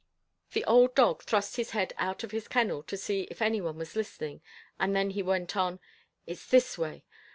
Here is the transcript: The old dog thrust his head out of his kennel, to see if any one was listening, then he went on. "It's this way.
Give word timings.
The 0.53 0.65
old 0.65 0.95
dog 0.95 1.21
thrust 1.21 1.57
his 1.57 1.71
head 1.77 1.93
out 1.95 2.23
of 2.23 2.31
his 2.31 2.47
kennel, 2.47 2.81
to 2.81 2.97
see 2.97 3.27
if 3.29 3.39
any 3.39 3.61
one 3.61 3.77
was 3.77 3.95
listening, 3.95 4.41
then 4.79 5.11
he 5.11 5.21
went 5.21 5.55
on. 5.55 5.79
"It's 6.25 6.47
this 6.47 6.75
way. 6.75 7.03